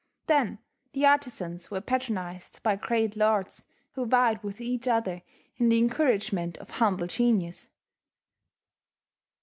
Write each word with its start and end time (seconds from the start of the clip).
Then 0.25 0.57
the 0.93 1.05
artizans 1.05 1.69
were 1.69 1.79
patronized 1.79 2.63
by 2.63 2.75
great 2.75 3.15
lords 3.15 3.65
who 3.91 4.07
vied 4.07 4.41
with 4.41 4.59
each 4.59 4.87
other 4.87 5.21
in 5.57 5.69
the 5.69 5.77
encouragement 5.77 6.57
of 6.57 6.71
humble 6.71 7.05
genius. 7.05 7.69